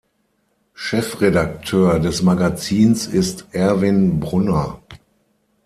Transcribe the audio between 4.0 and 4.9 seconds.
Brunner.